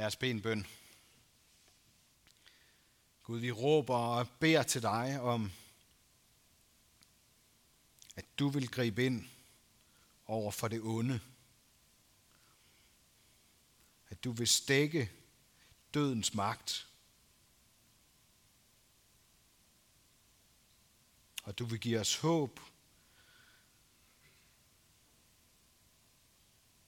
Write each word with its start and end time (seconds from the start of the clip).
Lad 0.00 0.06
os 0.06 0.16
bede 0.16 0.30
en 0.30 0.42
bøn. 0.42 0.66
Gud, 3.22 3.38
vi 3.38 3.50
råber 3.50 3.96
og 3.96 4.28
beder 4.28 4.62
til 4.62 4.82
dig 4.82 5.20
om, 5.20 5.52
at 8.16 8.24
du 8.38 8.48
vil 8.48 8.70
gribe 8.70 9.04
ind 9.04 9.28
over 10.26 10.50
for 10.50 10.68
det 10.68 10.80
onde. 10.82 11.20
At 14.08 14.24
du 14.24 14.32
vil 14.32 14.48
stække 14.48 15.12
dødens 15.94 16.34
magt. 16.34 16.88
Og 21.42 21.58
du 21.58 21.64
vil 21.64 21.80
give 21.80 22.00
os 22.00 22.16
håb 22.16 22.60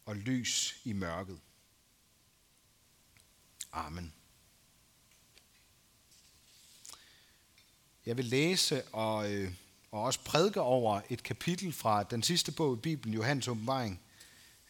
og 0.05 0.17
lys 0.17 0.81
i 0.85 0.93
mørket. 0.93 1.41
Amen. 3.72 4.12
Jeg 8.07 8.17
vil 8.17 8.25
læse 8.25 8.85
og, 8.85 9.32
øh, 9.32 9.53
og 9.90 10.03
også 10.03 10.21
prædike 10.25 10.61
over 10.61 11.00
et 11.11 11.22
kapitel 11.22 11.72
fra 11.72 12.03
den 12.03 12.22
sidste 12.22 12.53
bog 12.53 12.77
i 12.77 12.80
Bibelen, 12.80 13.14
Johannes 13.14 13.49
åbenbaring, 13.49 14.00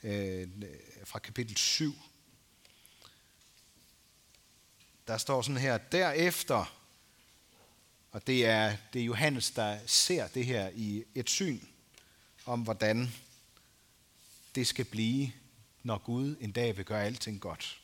øh, 0.03 0.49
fra 1.05 1.19
kapitel 1.19 1.57
7. 1.57 1.95
Der 5.07 5.19
står 5.19 5.43
sådan 5.43 5.61
her, 5.61 5.79
derefter, 5.79 6.77
og 8.13 8.27
det 8.27 8.47
er, 8.47 8.77
det 8.93 9.01
er 9.01 9.05
Johannes, 9.05 9.51
der 9.51 9.79
ser 9.87 10.29
det 10.29 10.47
her 10.47 10.71
i 10.75 11.05
et 11.15 11.31
syn, 11.31 11.61
om 12.47 12.61
hvordan 12.61 13.13
det 14.55 14.67
skal 14.67 14.85
blive, 14.85 15.33
når 15.83 15.99
Gud 15.99 16.37
en 16.41 16.53
dag 16.53 16.77
vil 16.77 16.85
gøre 16.85 17.05
alting 17.05 17.41
godt. 17.41 17.82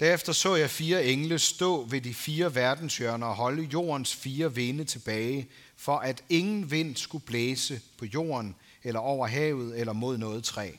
Derefter 0.00 0.32
så 0.32 0.54
jeg 0.54 0.70
fire 0.70 1.04
engle 1.04 1.38
stå 1.38 1.84
ved 1.84 2.00
de 2.00 2.14
fire 2.14 2.54
verdenshjørner 2.54 3.26
og 3.26 3.34
holde 3.34 3.62
jordens 3.62 4.14
fire 4.14 4.54
vinde 4.54 4.84
tilbage, 4.84 5.48
for 5.76 5.98
at 5.98 6.24
ingen 6.28 6.70
vind 6.70 6.96
skulle 6.96 7.24
blæse 7.24 7.80
på 7.98 8.04
jorden, 8.04 8.56
eller 8.82 9.00
over 9.00 9.26
havet, 9.26 9.80
eller 9.80 9.92
mod 9.92 10.18
noget 10.18 10.44
træ. 10.44 10.70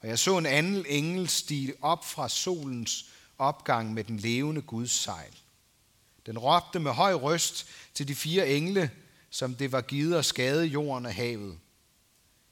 Og 0.00 0.08
jeg 0.08 0.18
så 0.18 0.38
en 0.38 0.46
anden 0.46 0.84
engel 0.88 1.28
stige 1.28 1.74
op 1.80 2.04
fra 2.04 2.28
solens 2.28 3.10
opgang 3.38 3.94
med 3.94 4.04
den 4.04 4.16
levende 4.16 4.62
Guds 4.62 4.90
sejl. 4.90 5.36
Den 6.26 6.38
råbte 6.38 6.78
med 6.78 6.92
høj 6.92 7.14
røst 7.14 7.66
til 7.94 8.08
de 8.08 8.14
fire 8.14 8.48
engle, 8.48 8.90
som 9.30 9.54
det 9.54 9.72
var 9.72 9.80
givet 9.80 10.16
at 10.16 10.24
skade 10.24 10.64
jorden 10.64 11.06
og 11.06 11.14
havet. 11.14 11.58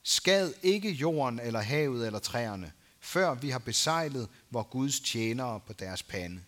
Skad 0.02 0.52
ikke 0.62 0.90
jorden 0.90 1.40
eller 1.40 1.60
havet 1.60 2.06
eller 2.06 2.18
træerne, 2.18 2.72
før 3.02 3.34
vi 3.34 3.50
har 3.50 3.58
besejlet 3.58 4.28
vor 4.50 4.62
Guds 4.62 5.00
tjenere 5.00 5.60
på 5.60 5.72
deres 5.72 6.02
pande. 6.02 6.40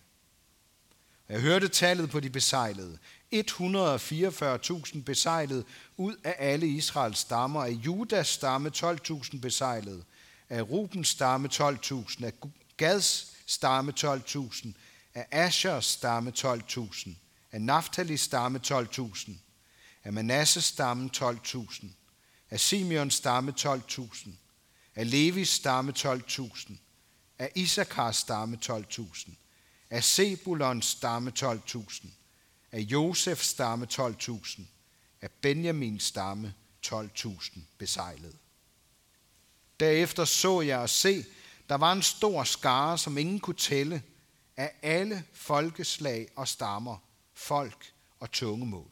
Jeg 1.29 1.41
hørte 1.41 1.67
tallet 1.67 2.09
på 2.09 2.19
de 2.19 2.29
besejlede. 2.29 2.97
144.000 3.33 5.03
besejlede 5.03 5.63
ud 5.97 6.15
af 6.23 6.35
alle 6.39 6.67
Israels 6.67 7.19
stammer, 7.19 7.63
af 7.63 7.69
Judas 7.69 8.27
stamme 8.27 8.71
12.000 8.75 9.39
besejlede, 9.39 10.03
af 10.49 10.61
Rubens 10.61 11.07
stamme 11.07 11.49
12.000, 11.53 12.25
af 12.25 12.33
Gads 12.77 13.33
stamme 13.45 13.93
12.000, 13.99 14.67
af 15.13 15.27
Ashers 15.31 15.85
stamme 15.85 16.33
12.000, 16.37 17.09
af 17.51 17.61
Naftalis 17.61 18.21
stamme 18.21 18.59
12.000, 18.67 19.31
af 20.03 20.13
Manasses 20.13 20.63
stamme 20.63 21.09
12.000, 21.17 21.85
af 22.49 22.59
Simeons 22.59 23.13
stamme 23.13 23.53
12.000, 23.59 24.29
af 24.95 25.11
Levis 25.11 25.49
stamme 25.49 25.93
12.000, 25.97 26.73
af 27.39 27.51
Isakars 27.55 28.17
stamme 28.17 28.59
12.000, 28.65 29.31
af 29.89 30.03
Sebulons 30.03 30.85
stamme 30.85 31.31
12.000, 31.39 32.07
af 32.71 32.79
Josefs 32.79 33.47
stamme 33.47 33.87
12.000, 33.93 34.61
af 35.21 35.31
Benjamins 35.31 36.03
stamme 36.03 36.53
12.000 36.87 37.59
besejlede. 37.77 38.37
Derefter 39.79 40.25
så 40.25 40.61
jeg 40.61 40.79
og 40.79 40.89
se, 40.89 41.25
der 41.69 41.75
var 41.75 41.93
en 41.93 42.01
stor 42.01 42.43
skare, 42.43 42.97
som 42.97 43.17
ingen 43.17 43.39
kunne 43.39 43.55
tælle, 43.55 44.03
af 44.57 44.71
alle 44.81 45.23
folkeslag 45.33 46.27
og 46.35 46.47
stammer, 46.47 46.97
folk 47.33 47.93
og 48.19 48.31
tungemål. 48.31 48.91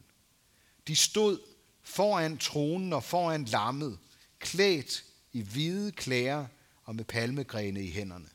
De 0.87 0.95
stod 0.95 1.39
foran 1.83 2.37
tronen 2.37 2.93
og 2.93 3.03
foran 3.03 3.45
lammet, 3.45 3.99
klædt 4.39 5.03
i 5.33 5.41
hvide 5.41 5.91
klæder 5.91 6.45
og 6.83 6.95
med 6.95 7.03
palmegrene 7.03 7.83
i 7.83 7.91
hænderne. 7.91 8.29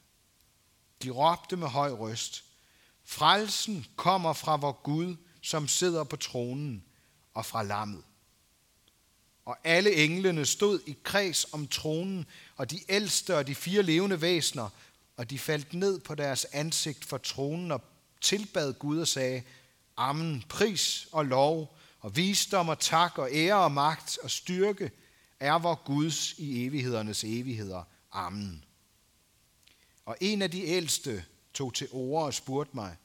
De 1.03 1.10
råbte 1.10 1.56
med 1.56 1.69
høj 1.69 1.91
røst, 1.91 2.44
Frelsen 3.04 3.86
kommer 3.97 4.32
fra 4.32 4.56
vor 4.56 4.82
Gud, 4.82 5.16
som 5.42 5.69
sidder 5.69 6.04
på 6.04 6.16
tronen, 6.16 6.84
og 7.34 7.47
fra 7.47 7.62
lammet. 7.62 8.03
Og 9.44 9.56
alle 9.64 9.94
englene 9.94 10.47
stod 10.47 10.81
i 10.87 10.97
kreds 11.03 11.47
om 11.53 11.69
tronen, 11.69 12.26
og 12.56 12.70
de 12.70 12.81
ældste 12.88 13.37
og 13.37 13.47
de 13.47 13.54
fire 13.54 13.82
levende 13.82 14.20
væsner, 14.20 14.69
og 15.16 15.31
de 15.31 15.38
faldt 15.38 15.75
ned 15.75 16.00
på 16.00 16.14
deres 16.14 16.44
ansigt 16.44 17.04
for 17.04 17.19
tronen 17.19 17.72
og 17.72 17.82
tilbad 18.20 18.72
Gud 18.72 18.98
og 18.98 19.08
sagde, 19.08 19.42
Amen, 19.97 20.44
pris 20.48 21.08
og 21.12 21.26
lov, 21.26 21.78
og 22.00 22.16
visdom 22.16 22.69
og 22.69 22.78
tak 22.78 23.19
og 23.19 23.28
ære 23.32 23.64
og 23.64 23.72
magt 23.72 24.19
og 24.22 24.31
styrke 24.31 24.91
er 25.41 25.59
vor 25.59 25.82
Guds 25.84 26.38
i 26.38 26.66
evighedernes 26.66 27.25
evigheder. 27.25 27.82
Amen. 28.12 28.65
Og 30.04 30.16
en 30.21 30.43
af 30.43 30.50
de 30.50 30.65
ældste 30.65 31.25
tog 31.54 31.75
til 31.75 31.88
ord 31.91 32.25
og 32.25 32.34
spurgte 32.34 32.76
mig, 32.76 32.97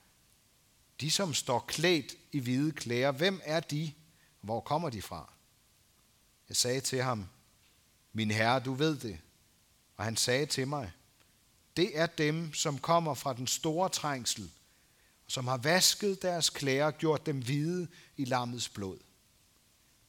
de 1.01 1.11
som 1.11 1.33
står 1.33 1.59
klædt 1.59 2.15
i 2.31 2.39
hvide 2.39 2.71
klæder, 2.71 3.11
hvem 3.11 3.41
er 3.43 3.59
de? 3.59 3.93
Hvor 4.41 4.59
kommer 4.59 4.89
de 4.89 5.01
fra? 5.01 5.33
Jeg 6.49 6.55
sagde 6.55 6.81
til 6.81 7.03
ham, 7.03 7.25
min 8.13 8.31
herre, 8.31 8.59
du 8.59 8.73
ved 8.73 8.97
det. 8.97 9.19
Og 9.97 10.03
han 10.03 10.17
sagde 10.17 10.45
til 10.45 10.67
mig, 10.67 10.91
det 11.77 11.99
er 11.99 12.05
dem, 12.05 12.53
som 12.53 12.79
kommer 12.79 13.13
fra 13.13 13.33
den 13.33 13.47
store 13.47 13.89
trængsel, 13.89 14.51
som 15.27 15.47
har 15.47 15.57
vasket 15.57 16.21
deres 16.21 16.49
klæder 16.49 16.85
og 16.85 16.97
gjort 16.97 17.25
dem 17.25 17.43
hvide 17.43 17.87
i 18.17 18.25
lammets 18.25 18.69
blod. 18.69 18.97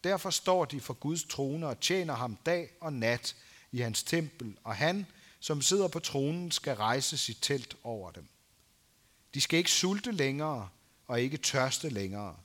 Derfor 0.04 0.30
står 0.30 0.64
de 0.64 0.80
for 0.80 0.94
Guds 0.94 1.24
trone 1.24 1.66
og 1.66 1.80
tjener 1.80 2.14
ham 2.14 2.36
dag 2.46 2.70
og 2.80 2.92
nat 2.92 3.36
i 3.72 3.78
hans 3.78 4.02
tempel, 4.02 4.56
og 4.64 4.76
han, 4.76 5.06
som 5.40 5.62
sidder 5.62 5.88
på 5.88 5.98
tronen, 5.98 6.50
skal 6.50 6.76
rejse 6.76 7.18
sit 7.18 7.38
telt 7.40 7.76
over 7.84 8.10
dem. 8.10 8.28
De 9.34 9.40
skal 9.40 9.58
ikke 9.58 9.70
sulte 9.70 10.12
længere 10.12 10.68
og 11.06 11.20
ikke 11.20 11.36
tørste 11.36 11.88
længere. 11.88 12.36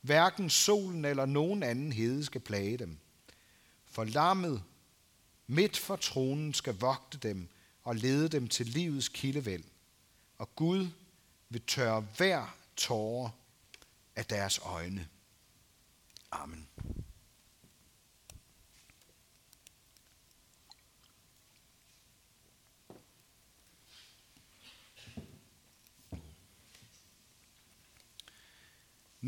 Hverken 0.00 0.50
solen 0.50 1.04
eller 1.04 1.26
nogen 1.26 1.62
anden 1.62 1.92
hede 1.92 2.24
skal 2.24 2.40
plage 2.40 2.76
dem. 2.76 2.98
For 3.86 4.04
lammet 4.04 4.62
midt 5.46 5.76
for 5.76 5.96
tronen 5.96 6.54
skal 6.54 6.74
vogte 6.74 7.18
dem 7.18 7.48
og 7.84 7.96
lede 7.96 8.28
dem 8.28 8.48
til 8.48 8.66
livets 8.66 9.08
kildevæld. 9.08 9.64
Og 10.38 10.56
Gud 10.56 10.88
vil 11.48 11.62
tørre 11.66 12.06
hver 12.16 12.56
tårer 12.76 13.30
af 14.16 14.26
deres 14.26 14.58
øjne. 14.62 15.08
Amen. 16.30 16.68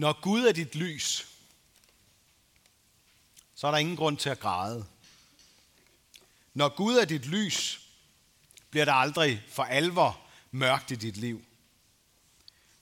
Når 0.00 0.20
Gud 0.20 0.44
er 0.44 0.52
dit 0.52 0.74
lys, 0.74 1.28
så 3.54 3.66
er 3.66 3.70
der 3.70 3.78
ingen 3.78 3.96
grund 3.96 4.16
til 4.18 4.28
at 4.28 4.40
græde. 4.40 4.86
Når 6.54 6.68
Gud 6.68 6.96
er 6.96 7.04
dit 7.04 7.26
lys, 7.26 7.88
bliver 8.70 8.84
der 8.84 8.92
aldrig 8.92 9.42
for 9.48 9.62
alvor 9.62 10.20
mørkt 10.50 10.90
i 10.90 10.94
dit 10.94 11.16
liv. 11.16 11.44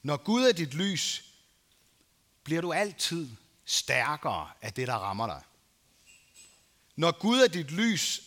Når 0.02 0.16
Gud 0.16 0.42
er 0.42 0.52
dit 0.52 0.74
lys, 0.74 1.24
bliver 2.44 2.60
du 2.60 2.72
altid 2.72 3.28
stærkere 3.64 4.50
af 4.62 4.72
det, 4.72 4.86
der 4.86 4.94
rammer 4.94 5.26
dig. 5.26 5.42
Når 6.96 7.18
Gud 7.18 7.38
er 7.38 7.48
dit 7.48 7.70
lys, 7.70 8.22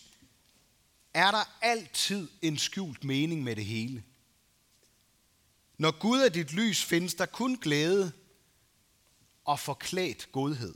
er 1.13 1.31
der 1.31 1.43
altid 1.61 2.29
en 2.41 2.57
skjult 2.57 3.03
mening 3.03 3.43
med 3.43 3.55
det 3.55 3.65
hele. 3.65 4.03
Når 5.77 5.99
Gud 5.99 6.19
er 6.19 6.29
dit 6.29 6.53
lys, 6.53 6.83
findes 6.83 7.13
der 7.13 7.25
kun 7.25 7.55
glæde 7.55 8.20
og 9.45 9.59
forklædt 9.59 10.31
godhed. 10.31 10.75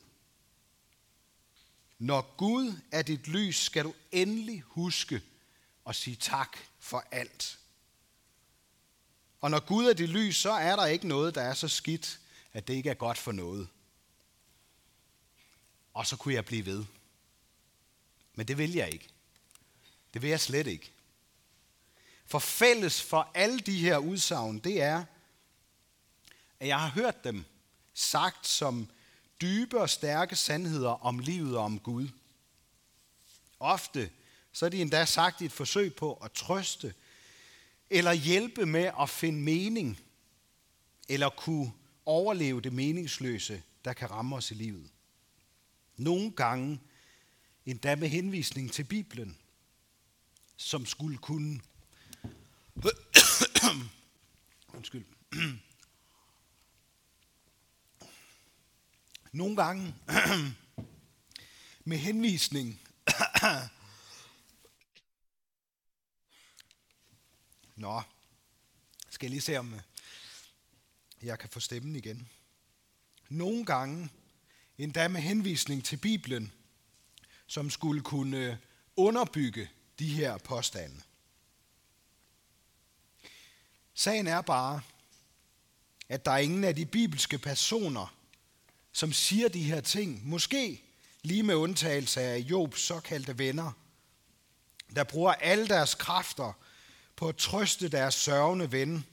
Når 2.00 2.36
Gud 2.38 2.80
er 2.92 3.02
dit 3.02 3.28
lys, 3.28 3.56
skal 3.56 3.84
du 3.84 3.94
endelig 4.12 4.62
huske 4.62 5.22
at 5.88 5.96
sige 5.96 6.16
tak 6.16 6.58
for 6.80 7.04
alt. 7.12 7.60
Og 9.42 9.52
når 9.52 9.60
Gud 9.60 9.86
er 9.86 9.94
dit 9.94 10.10
lys, 10.10 10.36
så 10.36 10.52
er 10.52 10.76
der 10.76 10.86
ikke 10.86 11.08
noget, 11.08 11.36
der 11.36 11.42
er 11.42 11.54
så 11.54 11.68
skidt, 11.68 12.20
at 12.54 12.68
det 12.68 12.74
ikke 12.74 12.90
er 12.90 12.94
godt 12.94 13.18
for 13.18 13.32
noget. 13.32 13.68
Og 15.94 16.08
så 16.08 16.18
kunne 16.18 16.34
jeg 16.34 16.46
blive 16.46 16.66
ved. 16.66 16.86
Men 18.36 18.48
det 18.48 18.58
vil 18.58 18.74
jeg 18.74 18.90
ikke. 18.90 19.08
Det 20.14 20.22
vil 20.22 20.30
jeg 20.30 20.40
slet 20.40 20.68
ikke. 20.68 20.92
For 22.26 22.40
fælles 22.40 23.02
for 23.02 23.32
alle 23.34 23.60
de 23.60 23.80
her 23.80 23.98
udsagn, 23.98 24.60
det 24.60 24.82
er, 24.82 25.06
at 26.60 26.68
jeg 26.68 26.80
har 26.80 26.90
hørt 26.90 27.24
dem 27.24 27.46
sagt 27.96 28.48
som 28.48 28.90
dybe 29.42 29.82
og 29.82 29.90
stærke 29.90 30.36
sandheder 30.36 31.06
om 31.06 31.20
livet 31.20 31.58
og 31.58 31.64
om 31.64 31.80
Gud. 31.80 32.08
Ofte 33.60 34.10
så 34.52 34.66
er 34.66 34.70
de 34.70 34.82
endda 34.82 35.06
sagt 35.06 35.42
i 35.42 35.46
et 35.46 35.52
forsøg 35.52 35.96
på 35.96 36.14
at 36.14 36.32
trøste, 36.32 36.94
eller 37.90 38.14
hjælpe 38.14 38.66
med 38.66 38.92
at 39.02 39.10
finde 39.10 39.40
mening, 39.40 40.00
eller 41.10 41.30
kunne 41.30 41.74
overleve 42.06 42.62
det 42.62 42.74
meningsløse, 42.74 43.64
der 43.86 43.94
kan 43.94 44.12
ramme 44.12 44.36
os 44.36 44.52
i 44.52 44.54
livet. 44.54 44.90
Nogle 45.98 46.32
gange 46.32 46.80
endda 47.66 47.96
med 47.96 48.08
henvisning 48.08 48.72
til 48.72 48.84
Bibelen, 48.84 49.38
som 50.58 50.86
skulle 50.86 51.18
kunne 51.18 51.62
Undskyld. 54.74 55.06
Nogle 59.36 59.56
gange 59.56 59.96
med 61.90 61.98
henvisning 61.98 62.82
Nå, 67.76 68.02
skal 69.10 69.26
jeg 69.26 69.30
lige 69.30 69.42
se, 69.42 69.58
om 69.58 69.74
øh, 69.74 69.82
jeg 71.22 71.40
kan 71.40 71.50
få 71.50 71.60
stemmen 71.60 71.96
igen. 71.96 72.30
Nogle 73.30 73.66
gange, 73.66 74.10
endda 74.78 75.08
med 75.08 75.22
henvisning 75.22 75.86
til 75.86 75.98
Bibelen, 75.98 76.54
som 77.48 77.70
skulle 77.70 78.02
kunne 78.02 78.38
øh, 78.38 78.58
underbygge 78.96 79.70
de 80.00 80.14
her 80.14 80.38
påstande. 80.38 81.02
Sagen 83.94 84.28
er 84.28 84.42
bare, 84.42 84.82
at 86.10 86.26
der 86.26 86.32
er 86.32 86.38
ingen 86.38 86.64
af 86.64 86.76
de 86.76 86.86
bibelske 86.86 87.38
personer, 87.38 88.15
som 88.96 89.14
siger 89.14 89.48
de 89.48 89.64
her 89.64 89.82
ting, 89.82 90.28
måske 90.28 90.84
lige 91.22 91.44
med 91.44 91.56
undtagelse 91.56 92.22
af 92.22 92.38
Jobs 92.38 92.82
såkaldte 92.82 93.38
venner, 93.38 93.72
der 94.96 95.04
bruger 95.04 95.34
alle 95.34 95.68
deres 95.68 95.96
kræfter 95.96 96.54
på 97.16 97.30
at 97.30 97.36
trøste 97.36 97.90
deres 97.90 98.14
sørgende 98.16 98.72
ven 98.72 99.06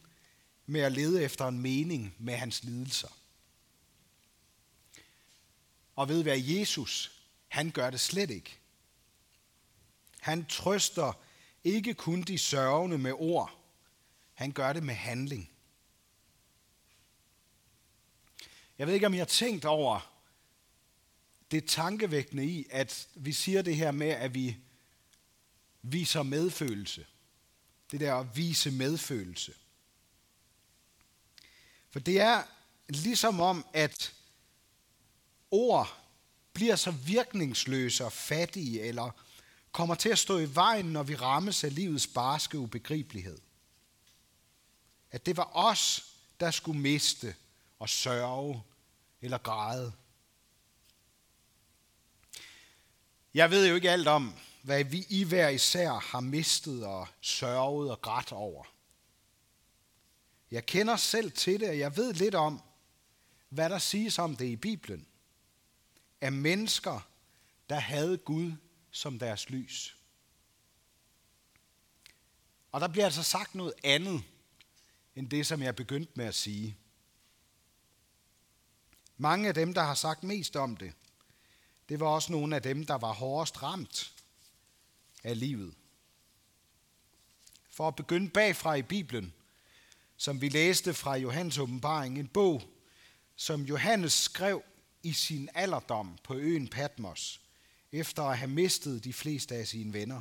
med 0.67 0.81
at 0.81 0.93
lede 0.93 1.23
efter 1.23 1.49
en 1.49 1.59
mening 1.59 2.15
med 2.19 2.35
hans 2.35 2.65
lidelser. 2.65 3.09
Og 5.97 6.09
ved 6.09 6.23
hvad 6.23 6.39
Jesus, 6.39 7.23
han 7.49 7.71
gør 7.71 7.91
det 7.91 8.01
slet 8.01 8.31
ikke. 8.31 8.59
Han 10.21 10.47
trøster 10.47 11.13
ikke 11.65 11.95
kun 11.95 12.23
de 12.23 12.39
sørgende 12.39 12.99
med 12.99 13.13
ord, 13.13 13.59
han 14.35 14.53
gør 14.53 14.73
det 14.73 14.83
med 14.83 14.95
handling. 14.95 15.52
Jeg 18.79 18.87
ved 18.87 18.95
ikke, 18.95 19.07
om 19.07 19.15
I 19.15 19.19
har 19.19 19.25
tænkt 19.25 19.65
over 19.65 20.13
det 21.51 21.65
tankevækkende 21.65 22.47
i, 22.47 22.67
at 22.71 23.09
vi 23.15 23.33
siger 23.33 23.63
det 23.63 23.77
her 23.77 23.91
med, 23.91 24.09
at 24.09 24.35
vi 24.35 24.57
viser 25.83 26.23
medfølelse. 26.23 27.07
Det 27.91 28.01
der 28.01 28.15
at 28.15 28.37
vise 28.37 28.71
medfølelse. 28.71 29.55
For 31.91 32.01
det 32.01 32.21
er 32.21 32.43
ligesom 32.89 33.41
om, 33.41 33.67
at 33.73 34.15
ord 35.51 35.99
bliver 36.53 36.77
så 36.77 36.91
virkningsløse 36.91 38.05
og 38.05 38.13
fattige, 38.13 38.83
eller 38.83 39.11
kommer 39.73 39.95
til 39.95 40.09
at 40.09 40.19
stå 40.19 40.39
i 40.39 40.55
vejen, 40.55 40.87
når 40.87 41.03
vi 41.03 41.15
rammes 41.15 41.65
af 41.65 41.75
livets 41.75 42.07
barske 42.07 42.59
ubegribelighed. 42.59 43.39
At 45.11 45.27
det 45.27 45.37
var 45.37 45.51
os, 45.57 46.07
der 46.41 46.51
skulle 46.51 46.81
miste 46.81 47.35
og 47.83 47.89
sørge 47.89 48.63
eller 49.21 49.39
græde. 49.39 49.93
Jeg 53.35 53.51
ved 53.51 53.69
jo 53.69 53.75
ikke 53.75 53.91
alt 53.91 54.09
om, 54.09 54.35
hvad 54.63 54.85
vi 54.85 55.07
i 55.09 55.25
hver 55.25 55.49
især 55.49 55.93
har 55.93 56.21
mistet 56.21 56.87
og 56.87 57.09
sørget 57.21 57.91
og 57.91 58.01
grædt 58.01 58.33
over. 58.33 58.65
Jeg 60.51 60.67
kender 60.67 60.97
selv 60.97 61.33
til 61.33 61.61
det, 61.61 61.69
og 61.69 61.79
jeg 61.79 61.97
ved 61.97 62.13
lidt 62.13 62.35
om, 62.35 62.63
hvad 63.49 63.71
der 63.71 63.79
siges 63.79 64.19
om 64.19 64.37
det 64.37 64.47
i 64.47 64.57
Bibelen. 64.57 65.07
Af 66.21 66.33
mennesker, 66.33 67.09
der 67.69 67.79
havde 67.79 68.19
Gud 68.19 68.53
som 68.91 69.19
deres 69.19 69.51
lys. 69.51 69.97
Og 72.73 72.81
der 72.81 72.89
bliver 72.89 73.05
altså 73.05 73.23
sagt 73.23 73.55
noget 73.55 73.75
andet, 73.85 74.23
end 75.17 75.31
det, 75.31 75.47
som 75.47 75.63
jeg 75.63 75.77
begyndte 75.77 76.13
med 76.15 76.25
at 76.25 76.35
sige. 76.35 76.77
Mange 79.23 79.49
af 79.49 79.55
dem, 79.55 79.75
der 79.75 79.83
har 79.83 79.95
sagt 79.95 80.23
mest 80.23 80.57
om 80.57 80.77
det, 80.77 80.93
det 81.89 82.01
var 82.01 82.07
også 82.07 82.33
nogle 82.33 82.57
af 82.57 82.63
dem, 82.63 82.87
der 82.87 82.95
var 82.95 83.13
hårdest 83.13 83.63
ramt 83.63 84.13
af 85.25 85.39
livet. 85.41 85.75
For 87.71 87.89
at 87.89 87.97
begynde 87.97 88.31
bagfra 88.31 88.75
i 88.75 88.83
Bibelen, 88.83 89.35
som 90.17 90.41
vi 90.41 90.49
læste 90.49 90.95
fra 90.95 91.17
Johannes 91.17 91.59
åbenbaring, 91.59 92.19
en 92.19 92.29
bog, 92.29 92.63
som 93.37 93.63
Johannes 93.63 94.13
skrev 94.13 94.63
i 95.03 95.13
sin 95.13 95.49
alderdom 95.55 96.19
på 96.25 96.35
øen 96.35 96.69
Patmos, 96.69 97.41
efter 97.93 98.23
at 98.23 98.39
have 98.39 98.51
mistet 98.51 99.05
de 99.05 99.13
fleste 99.13 99.55
af 99.55 99.69
sine 99.69 99.93
venner, 99.93 100.21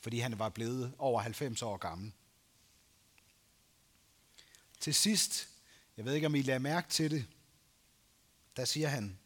fordi 0.00 0.18
han 0.18 0.38
var 0.38 0.48
blevet 0.48 0.94
over 0.98 1.20
90 1.20 1.62
år 1.62 1.76
gammel. 1.76 2.12
Til 4.80 4.94
sidst, 4.94 5.48
jeg 5.96 6.04
ved 6.04 6.14
ikke 6.14 6.26
om 6.26 6.34
I 6.34 6.42
lader 6.42 6.58
mærke 6.58 6.88
til 6.88 7.10
det, 7.10 7.26
der 8.58 8.64
siger 8.64 8.88
han, 8.88 9.18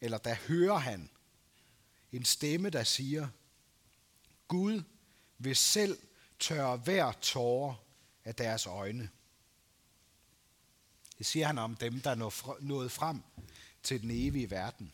eller 0.00 0.18
der 0.18 0.34
hører 0.34 0.78
han 0.78 1.10
en 2.12 2.24
stemme, 2.24 2.70
der 2.70 2.84
siger, 2.84 3.28
Gud 4.48 4.82
vil 5.38 5.56
selv 5.56 5.98
tørre 6.38 6.76
hver 6.76 7.12
tårer 7.12 7.74
af 8.24 8.34
deres 8.34 8.66
øjne. 8.66 9.10
Det 11.18 11.26
siger 11.26 11.46
han 11.46 11.58
om 11.58 11.76
dem, 11.76 12.00
der 12.00 12.14
nåede 12.60 12.90
frem 12.90 13.22
til 13.82 14.02
den 14.02 14.10
evige 14.10 14.50
verden. 14.50 14.92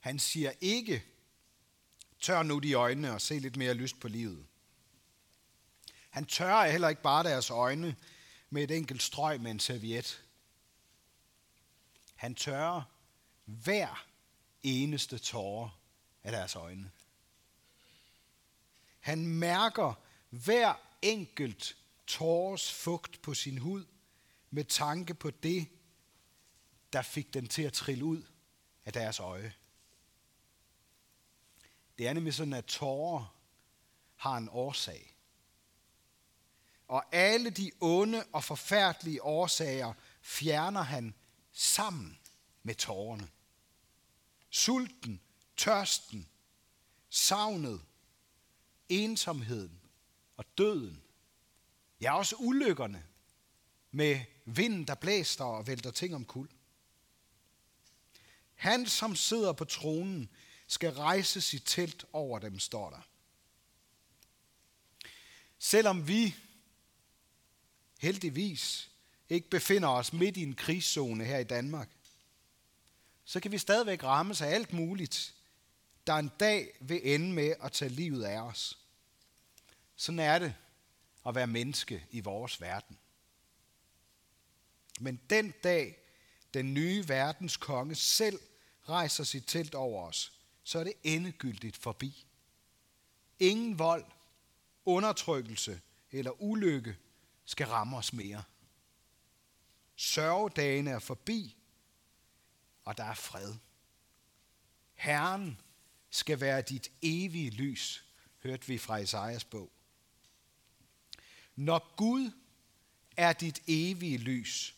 Han 0.00 0.18
siger 0.18 0.52
ikke, 0.60 1.11
tør 2.22 2.42
nu 2.42 2.58
de 2.58 2.72
øjne 2.72 3.12
og 3.12 3.20
se 3.20 3.38
lidt 3.38 3.56
mere 3.56 3.74
lyst 3.74 4.00
på 4.00 4.08
livet. 4.08 4.46
Han 6.10 6.24
tørrer 6.24 6.70
heller 6.70 6.88
ikke 6.88 7.02
bare 7.02 7.24
deres 7.24 7.50
øjne 7.50 7.96
med 8.50 8.64
et 8.64 8.70
enkelt 8.70 9.02
strøg 9.02 9.40
med 9.40 9.50
en 9.50 9.60
serviet. 9.60 10.24
Han 12.14 12.34
tørrer 12.34 12.82
hver 13.44 14.06
eneste 14.62 15.18
tårer 15.18 15.80
af 16.22 16.32
deres 16.32 16.56
øjne. 16.56 16.90
Han 19.00 19.26
mærker 19.26 19.94
hver 20.30 20.74
enkelt 21.02 21.76
tåres 22.06 22.72
fugt 22.72 23.22
på 23.22 23.34
sin 23.34 23.58
hud 23.58 23.84
med 24.50 24.64
tanke 24.64 25.14
på 25.14 25.30
det, 25.30 25.68
der 26.92 27.02
fik 27.02 27.34
den 27.34 27.48
til 27.48 27.62
at 27.62 27.72
trille 27.72 28.04
ud 28.04 28.22
af 28.84 28.92
deres 28.92 29.20
øje. 29.20 29.54
Det 31.98 32.08
er 32.08 32.12
nemlig 32.12 32.34
sådan, 32.34 32.52
at 32.52 32.64
tårer 32.64 33.36
har 34.16 34.36
en 34.36 34.48
årsag. 34.52 35.14
Og 36.88 37.14
alle 37.14 37.50
de 37.50 37.70
onde 37.80 38.24
og 38.32 38.44
forfærdelige 38.44 39.22
årsager 39.22 39.92
fjerner 40.22 40.82
han 40.82 41.14
sammen 41.52 42.18
med 42.62 42.74
tårerne. 42.74 43.28
Sulten, 44.50 45.20
tørsten, 45.56 46.28
savnet, 47.10 47.80
ensomheden 48.88 49.80
og 50.36 50.44
døden. 50.58 51.02
Ja, 52.00 52.16
også 52.16 52.36
ulykkerne 52.38 53.06
med 53.90 54.20
vinden, 54.44 54.86
der 54.86 54.94
blæster 54.94 55.44
og 55.44 55.66
vælter 55.66 55.90
ting 55.90 56.14
om 56.14 56.24
kul. 56.24 56.48
Han, 58.54 58.86
som 58.86 59.16
sidder 59.16 59.52
på 59.52 59.64
tronen, 59.64 60.30
skal 60.72 60.92
rejse 60.92 61.40
sit 61.40 61.62
telt 61.66 62.04
over 62.12 62.38
dem, 62.38 62.58
står 62.58 62.90
der. 62.90 63.08
Selvom 65.58 66.08
vi 66.08 66.34
heldigvis 67.98 68.90
ikke 69.28 69.50
befinder 69.50 69.88
os 69.88 70.12
midt 70.12 70.36
i 70.36 70.42
en 70.42 70.54
krigszone 70.54 71.24
her 71.24 71.38
i 71.38 71.44
Danmark, 71.44 71.88
så 73.24 73.40
kan 73.40 73.52
vi 73.52 73.58
stadigvæk 73.58 74.04
rammes 74.04 74.40
af 74.40 74.48
alt 74.48 74.72
muligt, 74.72 75.34
der 76.06 76.14
en 76.14 76.30
dag 76.40 76.76
vil 76.80 77.14
ende 77.14 77.32
med 77.32 77.54
at 77.62 77.72
tage 77.72 77.88
livet 77.88 78.24
af 78.24 78.40
os. 78.40 78.78
Sådan 79.96 80.18
er 80.18 80.38
det 80.38 80.54
at 81.26 81.34
være 81.34 81.46
menneske 81.46 82.06
i 82.10 82.20
vores 82.20 82.60
verden. 82.60 82.98
Men 85.00 85.20
den 85.30 85.54
dag, 85.64 85.98
den 86.54 86.74
nye 86.74 87.08
verdens 87.08 87.56
konge 87.56 87.94
selv 87.94 88.40
rejser 88.88 89.24
sit 89.24 89.44
telt 89.46 89.74
over 89.74 90.08
os, 90.08 90.32
så 90.62 90.78
er 90.78 90.84
det 90.84 90.94
endegyldigt 91.02 91.76
forbi. 91.76 92.26
Ingen 93.38 93.78
vold, 93.78 94.04
undertrykkelse 94.84 95.80
eller 96.10 96.42
ulykke 96.42 96.96
skal 97.44 97.66
ramme 97.66 97.96
os 97.96 98.12
mere. 98.12 98.44
Sørgedagene 99.96 100.90
er 100.90 100.98
forbi, 100.98 101.56
og 102.84 102.96
der 102.96 103.04
er 103.04 103.14
fred. 103.14 103.54
Herren 104.94 105.60
skal 106.10 106.40
være 106.40 106.62
dit 106.62 106.92
evige 107.02 107.50
lys, 107.50 108.04
hørte 108.42 108.66
vi 108.66 108.78
fra 108.78 108.96
Isaias 108.96 109.44
bog. 109.44 109.72
Når 111.56 111.96
Gud 111.96 112.30
er 113.16 113.32
dit 113.32 113.62
evige 113.66 114.18
lys, 114.18 114.76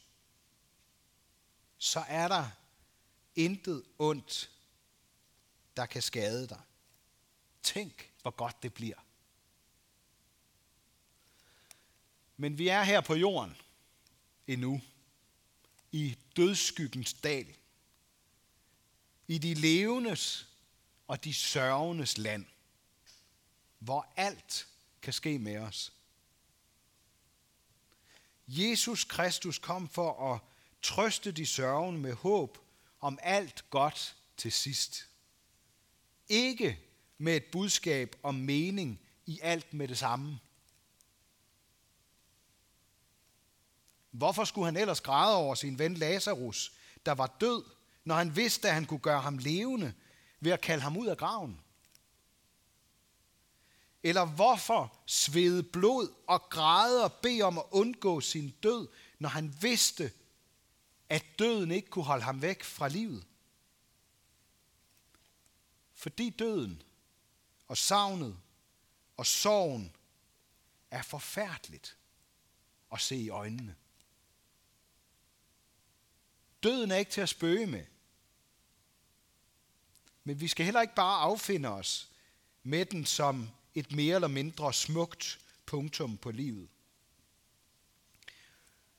så 1.78 2.04
er 2.08 2.28
der 2.28 2.50
intet 3.34 3.84
ondt, 3.98 4.53
der 5.76 5.86
kan 5.86 6.02
skade 6.02 6.48
dig. 6.48 6.60
Tænk, 7.62 8.12
hvor 8.22 8.30
godt 8.30 8.62
det 8.62 8.74
bliver. 8.74 8.96
Men 12.36 12.58
vi 12.58 12.68
er 12.68 12.82
her 12.82 13.00
på 13.00 13.14
jorden 13.14 13.56
endnu, 14.46 14.80
i 15.92 16.18
dødskyggens 16.36 17.12
dal, 17.12 17.56
i 19.28 19.38
de 19.38 19.54
levendes 19.54 20.48
og 21.06 21.24
de 21.24 21.34
sørgendes 21.34 22.18
land, 22.18 22.46
hvor 23.78 24.12
alt 24.16 24.68
kan 25.02 25.12
ske 25.12 25.38
med 25.38 25.58
os. 25.58 25.92
Jesus 28.46 29.04
Kristus 29.04 29.58
kom 29.58 29.88
for 29.88 30.34
at 30.34 30.40
trøste 30.82 31.32
de 31.32 31.46
sørgende 31.46 32.00
med 32.00 32.14
håb 32.14 32.58
om 33.00 33.18
alt 33.22 33.70
godt 33.70 34.16
til 34.36 34.52
sidst. 34.52 35.08
Ikke 36.28 36.78
med 37.18 37.36
et 37.36 37.44
budskab 37.52 38.16
om 38.22 38.34
mening 38.34 39.00
i 39.26 39.40
alt 39.42 39.74
med 39.74 39.88
det 39.88 39.98
samme. 39.98 40.38
Hvorfor 44.10 44.44
skulle 44.44 44.64
han 44.64 44.76
ellers 44.76 45.00
græde 45.00 45.36
over 45.36 45.54
sin 45.54 45.78
ven 45.78 45.94
Lazarus, 45.94 46.72
der 47.06 47.12
var 47.12 47.36
død, 47.40 47.64
når 48.04 48.14
han 48.14 48.36
vidste, 48.36 48.68
at 48.68 48.74
han 48.74 48.84
kunne 48.84 49.00
gøre 49.00 49.20
ham 49.20 49.38
levende 49.38 49.94
ved 50.40 50.52
at 50.52 50.60
kalde 50.60 50.82
ham 50.82 50.96
ud 50.96 51.06
af 51.06 51.16
graven? 51.16 51.60
Eller 54.02 54.24
hvorfor 54.24 54.98
svede 55.06 55.62
blod 55.62 56.14
og 56.26 56.42
græde 56.50 57.04
og 57.04 57.12
bede 57.12 57.42
om 57.42 57.58
at 57.58 57.64
undgå 57.70 58.20
sin 58.20 58.50
død, 58.62 58.88
når 59.18 59.28
han 59.28 59.54
vidste, 59.60 60.12
at 61.08 61.24
døden 61.38 61.70
ikke 61.70 61.90
kunne 61.90 62.04
holde 62.04 62.24
ham 62.24 62.42
væk 62.42 62.64
fra 62.64 62.88
livet? 62.88 63.24
Fordi 66.04 66.30
døden 66.30 66.82
og 67.68 67.76
savnet 67.76 68.38
og 69.16 69.26
sorgen 69.26 69.96
er 70.90 71.02
forfærdeligt 71.02 71.96
at 72.92 73.00
se 73.00 73.16
i 73.16 73.28
øjnene. 73.28 73.76
Døden 76.62 76.90
er 76.90 76.96
ikke 76.96 77.10
til 77.10 77.20
at 77.20 77.28
spøge 77.28 77.66
med. 77.66 77.84
Men 80.24 80.40
vi 80.40 80.48
skal 80.48 80.64
heller 80.64 80.80
ikke 80.80 80.94
bare 80.94 81.20
affinde 81.20 81.68
os 81.68 82.10
med 82.62 82.86
den 82.86 83.06
som 83.06 83.50
et 83.74 83.92
mere 83.92 84.14
eller 84.14 84.28
mindre 84.28 84.72
smukt 84.72 85.40
punktum 85.66 86.16
på 86.16 86.30
livet. 86.30 86.68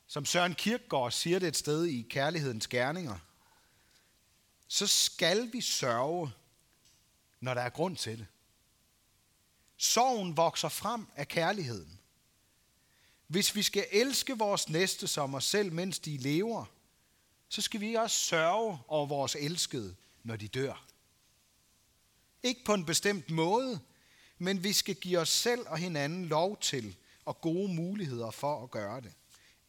Som 0.08 0.26
Søren 0.26 0.56
Kierkegaard 0.56 1.12
siger 1.12 1.40
det 1.40 1.48
et 1.48 1.58
sted 1.58 1.86
i 1.86 2.02
Kærlighedens 2.10 2.68
Gerninger, 2.68 3.20
så 4.68 4.88
skal 4.88 5.54
vi 5.54 5.62
sørge, 5.62 6.32
når 7.46 7.54
der 7.54 7.62
er 7.62 7.70
grund 7.70 7.98
til 7.98 8.18
det. 8.18 8.28
Sorgen 9.78 10.38
vokser 10.38 10.70
frem 10.70 11.08
af 11.16 11.28
kærligheden. 11.28 12.00
Hvis 13.28 13.56
vi 13.56 13.64
skal 13.64 13.86
elske 13.92 14.38
vores 14.38 14.70
næste 14.70 15.08
som 15.08 15.36
os 15.36 15.46
selv, 15.46 15.72
mens 15.72 16.00
de 16.00 16.18
lever, 16.18 16.66
så 17.50 17.62
skal 17.62 17.82
vi 17.82 17.94
også 17.94 18.20
sørge 18.20 18.80
over 18.88 19.06
vores 19.06 19.36
elskede, 19.36 19.96
når 20.24 20.36
de 20.36 20.48
dør. 20.48 20.86
Ikke 22.44 22.64
på 22.64 22.74
en 22.74 22.86
bestemt 22.86 23.32
måde, 23.32 23.80
men 24.38 24.64
vi 24.64 24.74
skal 24.74 24.96
give 24.96 25.20
os 25.20 25.30
selv 25.30 25.68
og 25.68 25.78
hinanden 25.78 26.26
lov 26.26 26.58
til 26.60 26.96
og 27.26 27.42
gode 27.42 27.74
muligheder 27.74 28.32
for 28.32 28.64
at 28.64 28.72
gøre 28.72 29.02
det. 29.02 29.14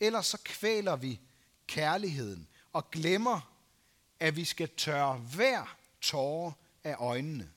Ellers 0.00 0.26
så 0.26 0.38
kvæler 0.44 0.96
vi 0.96 1.20
kærligheden 1.66 2.48
og 2.72 2.90
glemmer, 2.90 3.52
at 4.20 4.36
vi 4.36 4.44
skal 4.44 4.68
tørre 4.76 5.16
hver 5.16 5.76
tårer 6.00 6.52
af 6.84 6.96
øjnene. 6.98 7.52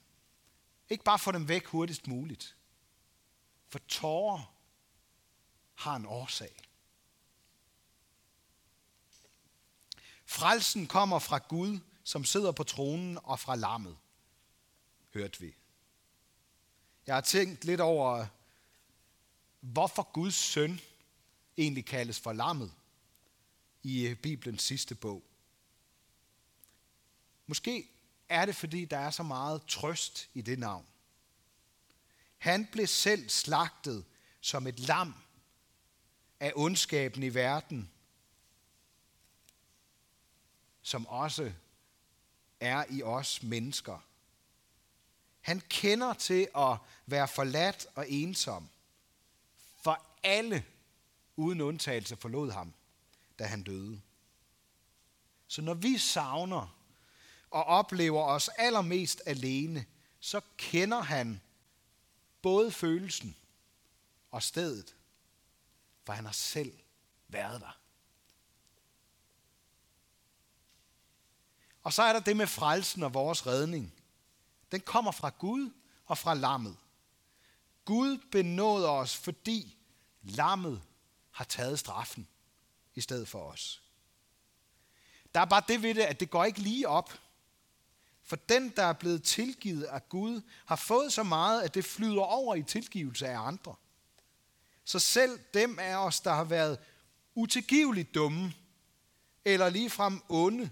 Ikke 0.90 1.04
bare 1.04 1.20
få 1.20 1.32
dem 1.32 1.48
væk 1.48 1.66
hurtigst 1.66 2.08
muligt. 2.08 2.56
For 3.68 3.80
tårer 3.80 4.54
har 5.76 5.96
en 5.96 6.06
årsag. 6.06 6.62
Frelsen 10.26 10.88
kommer 10.88 11.20
fra 11.20 11.38
Gud, 11.38 11.80
som 12.04 12.26
sidder 12.26 12.52
på 12.52 12.64
tronen, 12.64 13.20
og 13.24 13.40
fra 13.40 13.56
lammet, 13.56 13.98
hørte 15.14 15.40
vi. 15.40 15.56
Jeg 17.08 17.16
har 17.16 17.22
tænkt 17.22 17.66
lidt 17.66 17.82
over, 17.82 18.28
hvorfor 19.60 20.12
Guds 20.12 20.36
søn 20.36 20.80
egentlig 21.58 21.86
kaldes 21.86 22.20
for 22.20 22.34
lammet 22.34 22.74
i 23.84 24.16
Bibelens 24.24 24.64
sidste 24.64 24.96
bog. 24.96 25.24
Måske 27.48 27.90
er 28.30 28.46
det, 28.46 28.56
fordi 28.56 28.86
der 28.86 28.98
er 28.98 29.10
så 29.10 29.24
meget 29.24 29.66
trøst 29.68 30.30
i 30.34 30.42
det 30.42 30.60
navn. 30.60 30.86
Han 32.38 32.68
blev 32.72 32.88
selv 32.88 33.30
slagtet 33.30 34.06
som 34.42 34.68
et 34.68 34.80
lam 34.80 35.14
af 36.40 36.52
ondskaben 36.56 37.24
i 37.24 37.34
verden, 37.34 37.92
som 40.82 41.08
også 41.08 41.54
er 42.60 42.86
i 42.90 43.04
os 43.04 43.44
mennesker. 43.44 44.00
Han 45.42 45.62
kender 45.70 46.14
til 46.14 46.48
at 46.56 46.78
være 47.06 47.28
forladt 47.28 47.88
og 47.96 48.10
ensom, 48.10 48.70
for 49.78 50.06
alle 50.24 50.66
uden 51.36 51.62
undtagelse 51.62 52.16
forlod 52.16 52.52
ham, 52.52 52.74
da 53.40 53.46
han 53.46 53.64
døde. 53.64 54.02
Så 55.48 55.62
når 55.62 55.74
vi 55.74 55.98
savner 55.98 56.79
og 57.52 57.64
oplever 57.64 58.24
os 58.24 58.48
allermest 58.48 59.22
alene, 59.26 59.86
så 60.20 60.42
kender 60.58 61.02
han 61.02 61.42
både 62.42 62.72
følelsen 62.72 63.36
og 64.32 64.44
stedet, 64.44 64.96
for 66.06 66.14
han 66.14 66.26
har 66.26 66.32
selv 66.32 66.80
været 67.28 67.62
der. 67.62 67.80
Og 71.84 71.94
så 71.94 72.04
er 72.04 72.14
der 72.14 72.20
det 72.20 72.38
med 72.38 72.48
frelsen 72.48 73.04
og 73.04 73.14
vores 73.14 73.48
redning. 73.48 73.94
Den 74.72 74.82
kommer 74.82 75.12
fra 75.12 75.30
Gud 75.30 75.72
og 76.06 76.18
fra 76.18 76.34
lammet. 76.34 76.78
Gud 77.86 78.18
benåder 78.32 78.90
os, 78.90 79.18
fordi 79.18 79.78
lammet 80.22 80.82
har 81.32 81.46
taget 81.46 81.80
straffen 81.80 82.28
i 82.96 83.02
stedet 83.02 83.28
for 83.28 83.52
os. 83.52 83.82
Der 85.36 85.42
er 85.42 85.46
bare 85.46 85.64
det 85.68 85.82
ved 85.82 85.96
det, 85.96 86.02
at 86.02 86.20
det 86.20 86.30
går 86.30 86.46
ikke 86.46 86.60
lige 86.60 86.88
op. 86.88 87.14
For 88.30 88.36
den, 88.36 88.70
der 88.70 88.84
er 88.84 88.94
blevet 88.94 89.24
tilgivet 89.24 89.84
af 89.84 90.10
Gud, 90.10 90.42
har 90.66 90.76
fået 90.76 91.14
så 91.14 91.24
meget, 91.24 91.62
at 91.62 91.74
det 91.74 91.86
flyder 91.86 92.22
over 92.22 92.56
i 92.56 92.64
tilgivelse 92.64 93.28
af 93.28 93.40
andre. 93.40 93.76
Så 94.84 95.00
selv 95.00 95.40
dem 95.54 95.80
af 95.80 95.96
os, 95.96 96.20
der 96.20 96.34
har 96.34 96.44
været 96.44 96.80
utilgiveligt 97.36 98.16
dumme, 98.16 98.54
eller 99.46 99.70
ligefrem 99.70 100.22
onde, 100.30 100.70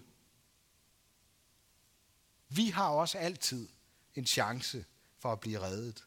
vi 2.49 2.69
har 2.69 2.89
også 2.89 3.17
altid 3.17 3.69
en 4.15 4.25
chance 4.25 4.85
for 5.19 5.31
at 5.31 5.39
blive 5.39 5.59
reddet. 5.59 6.03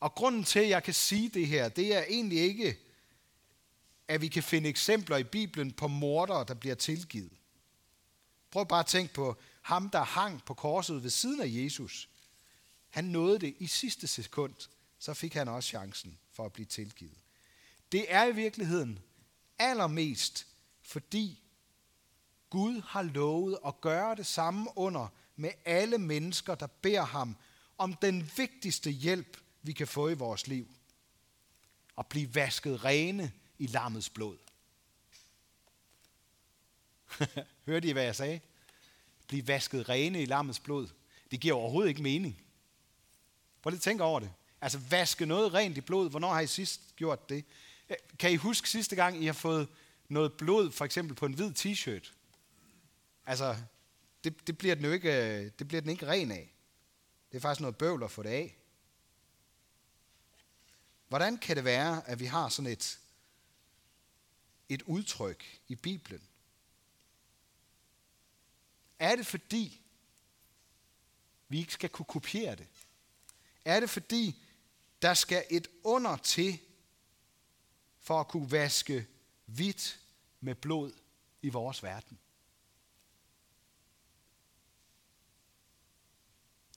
Og 0.00 0.14
grunden 0.14 0.44
til, 0.44 0.60
at 0.60 0.68
jeg 0.68 0.82
kan 0.82 0.94
sige 0.94 1.28
det 1.28 1.46
her, 1.46 1.68
det 1.68 1.94
er 1.94 2.04
egentlig 2.08 2.38
ikke, 2.38 2.78
at 4.08 4.20
vi 4.20 4.28
kan 4.28 4.42
finde 4.42 4.68
eksempler 4.68 5.16
i 5.16 5.24
Bibelen 5.24 5.72
på 5.72 5.88
mordere, 5.88 6.44
der 6.44 6.54
bliver 6.54 6.74
tilgivet. 6.74 7.32
Prøv 8.56 8.66
bare 8.66 8.80
at 8.80 8.86
tænke 8.86 9.14
på 9.14 9.36
ham, 9.62 9.90
der 9.90 10.02
hang 10.02 10.44
på 10.44 10.54
korset 10.54 11.02
ved 11.02 11.10
siden 11.10 11.40
af 11.40 11.46
Jesus. 11.48 12.08
Han 12.88 13.04
nåede 13.04 13.38
det 13.38 13.56
i 13.58 13.66
sidste 13.66 14.06
sekund, 14.06 14.54
så 14.98 15.14
fik 15.14 15.34
han 15.34 15.48
også 15.48 15.68
chancen 15.68 16.18
for 16.32 16.44
at 16.44 16.52
blive 16.52 16.66
tilgivet. 16.66 17.18
Det 17.92 18.06
er 18.08 18.24
i 18.24 18.34
virkeligheden 18.34 18.98
allermest, 19.58 20.46
fordi 20.82 21.42
Gud 22.50 22.82
har 22.82 23.02
lovet 23.02 23.58
at 23.66 23.80
gøre 23.80 24.14
det 24.14 24.26
samme 24.26 24.66
under 24.76 25.08
med 25.36 25.50
alle 25.64 25.98
mennesker, 25.98 26.54
der 26.54 26.66
beder 26.66 27.04
ham 27.04 27.36
om 27.78 27.94
den 27.94 28.30
vigtigste 28.36 28.90
hjælp, 28.90 29.36
vi 29.62 29.72
kan 29.72 29.88
få 29.88 30.08
i 30.08 30.14
vores 30.14 30.46
liv. 30.46 30.68
At 31.98 32.06
blive 32.06 32.34
vasket 32.34 32.84
rene 32.84 33.32
i 33.58 33.66
lammets 33.66 34.10
blod. 34.10 34.38
Hørte 37.66 37.88
I, 37.88 37.92
hvad 37.92 38.04
jeg 38.04 38.16
sagde? 38.16 38.40
Bliv 39.28 39.46
vasket 39.46 39.88
rene 39.88 40.22
i 40.22 40.24
lammets 40.24 40.60
blod. 40.60 40.88
Det 41.30 41.40
giver 41.40 41.54
overhovedet 41.54 41.88
ikke 41.88 42.02
mening. 42.02 42.42
Prøv 43.62 43.70
lige 43.70 43.78
at 43.78 43.82
tænke 43.82 44.04
over 44.04 44.20
det. 44.20 44.32
Altså 44.60 44.78
vaske 44.78 45.26
noget 45.26 45.54
rent 45.54 45.76
i 45.76 45.80
blod. 45.80 46.10
Hvornår 46.10 46.32
har 46.32 46.40
I 46.40 46.46
sidst 46.46 46.96
gjort 46.96 47.28
det? 47.28 47.44
Øh, 47.90 47.96
kan 48.18 48.32
I 48.32 48.36
huske 48.36 48.68
sidste 48.68 48.96
gang, 48.96 49.22
I 49.22 49.26
har 49.26 49.32
fået 49.32 49.68
noget 50.08 50.32
blod, 50.32 50.70
for 50.70 50.84
eksempel 50.84 51.16
på 51.16 51.26
en 51.26 51.32
hvid 51.32 51.52
t-shirt? 51.58 52.12
Altså, 53.26 53.56
det, 54.24 54.46
det, 54.46 54.58
bliver 54.58 54.74
den 54.74 54.84
jo 54.84 54.92
ikke, 54.92 55.38
øh, 55.38 55.50
det 55.58 55.68
bliver 55.68 55.80
den 55.80 55.90
ikke 55.90 56.06
ren 56.06 56.30
af. 56.30 56.54
Det 57.30 57.36
er 57.36 57.40
faktisk 57.40 57.60
noget 57.60 57.76
bøvl 57.76 58.02
at 58.02 58.10
få 58.10 58.22
det 58.22 58.28
af. 58.28 58.56
Hvordan 61.08 61.38
kan 61.38 61.56
det 61.56 61.64
være, 61.64 62.08
at 62.08 62.20
vi 62.20 62.24
har 62.24 62.48
sådan 62.48 62.72
et, 62.72 62.98
et 64.68 64.82
udtryk 64.82 65.44
i 65.68 65.74
Bibelen? 65.74 66.22
Er 69.06 69.16
det 69.16 69.26
fordi, 69.26 69.80
vi 71.48 71.58
ikke 71.58 71.72
skal 71.72 71.90
kunne 71.90 72.06
kopiere 72.06 72.56
det? 72.56 72.66
Er 73.64 73.80
det 73.80 73.90
fordi, 73.90 74.42
der 75.02 75.14
skal 75.14 75.44
et 75.50 75.68
under 75.84 76.16
til, 76.16 76.58
for 77.98 78.20
at 78.20 78.28
kunne 78.28 78.50
vaske 78.50 79.06
hvidt 79.44 80.00
med 80.40 80.54
blod 80.54 80.92
i 81.42 81.48
vores 81.48 81.82
verden? 81.82 82.18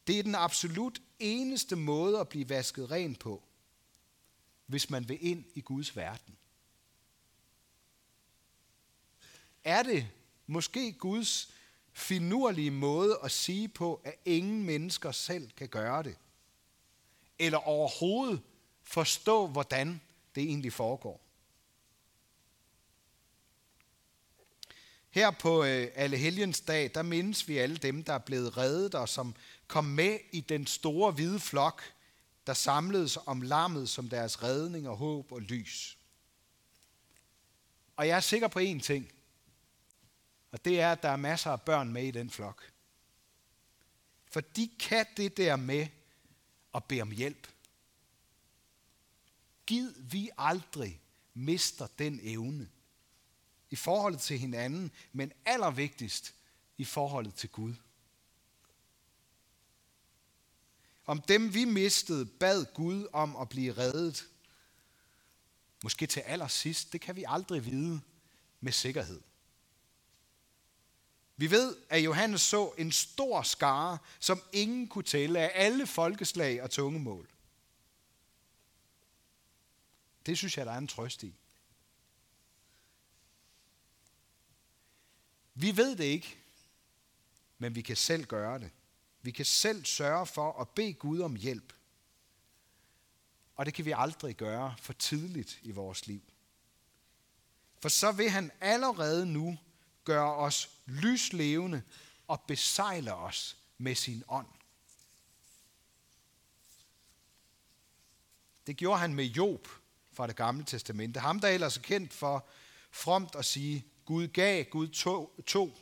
Det 0.07 0.19
er 0.19 0.23
den 0.23 0.35
absolut 0.35 1.01
eneste 1.19 1.75
måde 1.75 2.19
at 2.19 2.29
blive 2.29 2.49
vasket 2.49 2.91
ren 2.91 3.15
på, 3.15 3.43
hvis 4.65 4.89
man 4.89 5.09
vil 5.09 5.25
ind 5.25 5.45
i 5.55 5.61
Guds 5.61 5.95
verden. 5.95 6.37
Er 9.63 9.83
det 9.83 10.09
måske 10.47 10.93
Guds 10.93 11.58
finurlige 11.99 12.71
måde 12.71 13.19
at 13.23 13.31
sige 13.31 13.67
på, 13.67 14.01
at 14.03 14.15
ingen 14.25 14.63
mennesker 14.63 15.11
selv 15.11 15.51
kan 15.57 15.67
gøre 15.67 16.03
det? 16.03 16.15
Eller 17.39 17.57
overhovedet 17.57 18.41
forstå, 18.83 19.47
hvordan 19.47 20.01
det 20.35 20.43
egentlig 20.43 20.73
foregår? 20.73 21.21
Her 25.09 25.31
på 25.31 25.63
øh, 25.63 25.87
Allehelgens 25.95 26.61
dag, 26.61 26.91
der 26.93 27.01
mindes 27.01 27.47
vi 27.47 27.57
alle 27.57 27.77
dem, 27.77 28.03
der 28.03 28.13
er 28.13 28.17
blevet 28.17 28.57
reddet 28.57 28.95
og 28.95 29.09
som 29.09 29.35
kom 29.67 29.85
med 29.85 30.19
i 30.31 30.41
den 30.41 30.67
store 30.67 31.11
hvide 31.11 31.39
flok, 31.39 31.83
der 32.47 32.53
samledes 32.53 33.17
om 33.25 33.41
lammet 33.41 33.89
som 33.89 34.09
deres 34.09 34.43
redning 34.43 34.89
og 34.89 34.97
håb 34.97 35.31
og 35.31 35.41
lys. 35.41 35.97
Og 37.95 38.07
jeg 38.07 38.15
er 38.15 38.19
sikker 38.19 38.47
på 38.47 38.59
én 38.59 38.79
ting, 38.79 39.11
og 40.51 40.65
det 40.65 40.79
er, 40.79 40.91
at 40.91 41.03
der 41.03 41.09
er 41.09 41.15
masser 41.15 41.51
af 41.51 41.61
børn 41.61 41.93
med 41.93 42.03
i 42.03 42.11
den 42.11 42.29
flok. 42.29 42.71
For 44.25 44.41
de 44.41 44.69
kan 44.79 45.05
det 45.17 45.37
der 45.37 45.55
med 45.55 45.87
at 46.75 46.83
bede 46.83 47.01
om 47.01 47.11
hjælp. 47.11 47.47
Gid 49.65 49.93
vi 49.97 50.29
aldrig 50.37 51.01
mister 51.33 51.87
den 51.87 52.19
evne 52.23 52.69
i 53.69 53.75
forholdet 53.75 54.21
til 54.21 54.39
hinanden, 54.39 54.91
men 55.13 55.31
allervigtigst 55.45 56.35
i 56.77 56.85
forholdet 56.85 57.35
til 57.35 57.49
Gud. 57.49 57.73
Om 61.05 61.21
dem 61.21 61.53
vi 61.53 61.65
mistede, 61.65 62.25
bad 62.25 62.65
Gud 62.73 63.07
om 63.13 63.35
at 63.35 63.49
blive 63.49 63.73
reddet. 63.77 64.29
Måske 65.83 66.07
til 66.07 66.19
allersidst, 66.19 66.93
det 66.93 67.01
kan 67.01 67.15
vi 67.15 67.25
aldrig 67.27 67.65
vide 67.65 68.01
med 68.59 68.71
sikkerhed. 68.71 69.21
Vi 71.39 71.51
ved, 71.51 71.75
at 71.89 72.05
Johannes 72.05 72.41
så 72.41 72.73
en 72.77 72.91
stor 72.91 73.41
skare, 73.41 73.97
som 74.19 74.41
ingen 74.53 74.87
kunne 74.87 75.03
tælle 75.03 75.39
af 75.39 75.51
alle 75.65 75.87
folkeslag 75.87 76.63
og 76.63 76.71
tungemål. 76.71 77.29
Det 80.25 80.37
synes 80.37 80.57
jeg, 80.57 80.65
der 80.65 80.71
er 80.71 80.77
en 80.77 80.87
trøst 80.87 81.23
i. 81.23 81.33
Vi 85.53 85.77
ved 85.77 85.95
det 85.95 86.03
ikke, 86.03 86.37
men 87.57 87.75
vi 87.75 87.81
kan 87.81 87.95
selv 87.95 88.25
gøre 88.25 88.59
det. 88.59 88.71
Vi 89.21 89.31
kan 89.31 89.45
selv 89.45 89.85
sørge 89.85 90.25
for 90.25 90.61
at 90.61 90.69
bede 90.69 90.93
Gud 90.93 91.19
om 91.19 91.35
hjælp. 91.35 91.73
Og 93.55 93.65
det 93.65 93.73
kan 93.73 93.85
vi 93.85 93.93
aldrig 93.95 94.35
gøre 94.35 94.75
for 94.79 94.93
tidligt 94.93 95.59
i 95.61 95.71
vores 95.71 96.07
liv. 96.07 96.21
For 97.77 97.89
så 97.89 98.11
vil 98.11 98.29
han 98.29 98.51
allerede 98.61 99.25
nu 99.25 99.57
gøre 100.09 100.35
os 100.35 100.69
lyslevende 100.85 101.81
og 102.27 102.41
besejle 102.47 103.13
os 103.13 103.57
med 103.77 103.95
sin 103.95 104.23
ånd. 104.27 104.47
Det 108.67 108.77
gjorde 108.77 108.99
han 108.99 109.13
med 109.13 109.25
Job 109.25 109.67
fra 110.13 110.27
det 110.27 110.35
gamle 110.35 110.65
testamente. 110.65 111.19
Ham, 111.19 111.39
der 111.39 111.47
ellers 111.47 111.77
er 111.77 111.81
kendt 111.81 112.13
for 112.13 112.47
fromt 112.91 113.35
at 113.35 113.45
sige, 113.45 113.85
Gud 114.05 114.27
gav, 114.27 114.63
Gud 114.63 114.87
tog, 114.87 115.43
tog 115.47 115.77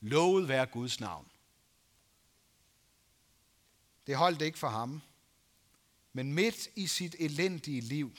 lovet 0.00 0.48
være 0.48 0.66
Guds 0.66 1.00
navn. 1.00 1.28
Det 4.06 4.16
holdt 4.16 4.42
ikke 4.42 4.58
for 4.58 4.68
ham. 4.68 5.02
Men 6.12 6.32
midt 6.32 6.68
i 6.74 6.86
sit 6.86 7.16
elendige 7.18 7.80
liv, 7.80 8.16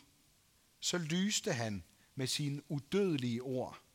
så 0.79 0.97
lyste 0.97 1.53
han 1.53 1.83
med 2.15 2.27
sine 2.27 2.71
udødelige 2.71 3.41
ord. 3.41 3.86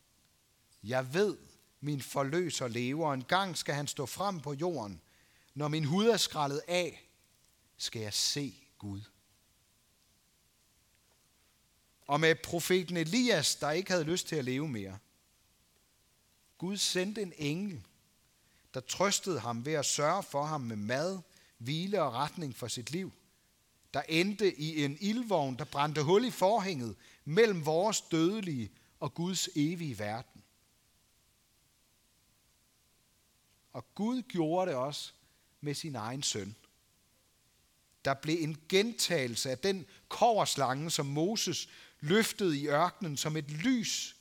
Jeg 0.83 1.13
ved, 1.13 1.37
min 1.81 2.01
forløser 2.01 2.67
lever, 2.67 3.13
en 3.13 3.23
gang 3.23 3.57
skal 3.57 3.75
han 3.75 3.87
stå 3.87 4.05
frem 4.05 4.39
på 4.39 4.53
jorden. 4.53 5.01
Når 5.55 5.67
min 5.67 5.85
hud 5.85 6.05
er 6.05 6.17
skrællet 6.17 6.61
af, 6.67 7.09
skal 7.77 8.01
jeg 8.01 8.13
se 8.13 8.55
Gud. 8.77 9.01
Og 12.07 12.19
med 12.19 12.35
profeten 12.35 12.97
Elias, 12.97 13.55
der 13.55 13.71
ikke 13.71 13.91
havde 13.91 14.03
lyst 14.03 14.27
til 14.27 14.35
at 14.35 14.45
leve 14.45 14.67
mere. 14.67 14.97
Gud 16.57 16.77
sendte 16.77 17.21
en 17.21 17.33
engel, 17.37 17.83
der 18.73 18.79
trøstede 18.79 19.39
ham 19.39 19.65
ved 19.65 19.73
at 19.73 19.85
sørge 19.85 20.23
for 20.23 20.43
ham 20.43 20.61
med 20.61 20.75
mad, 20.75 21.19
hvile 21.57 22.01
og 22.01 22.13
retning 22.13 22.55
for 22.55 22.67
sit 22.67 22.91
liv, 22.91 23.11
der 23.93 24.01
endte 24.01 24.59
i 24.59 24.85
en 24.85 24.97
ildvogn, 24.99 25.55
der 25.55 25.65
brændte 25.65 26.03
hul 26.03 26.25
i 26.25 26.31
forhænget 26.31 26.95
mellem 27.25 27.65
vores 27.65 28.01
dødelige 28.01 28.71
og 28.99 29.13
Guds 29.13 29.49
evige 29.55 29.99
verden. 29.99 30.32
Og 33.73 33.95
Gud 33.95 34.21
gjorde 34.21 34.71
det 34.71 34.77
også 34.77 35.13
med 35.61 35.73
sin 35.73 35.95
egen 35.95 36.23
søn. 36.23 36.55
Der 38.05 38.13
blev 38.13 38.37
en 38.43 38.57
gentagelse 38.69 39.51
af 39.51 39.57
den 39.57 39.85
koverslange, 40.09 40.91
som 40.91 41.05
Moses 41.05 41.69
løftede 41.99 42.59
i 42.59 42.67
ørkenen 42.67 43.17
som 43.17 43.37
et 43.37 43.51
lys 43.51 44.15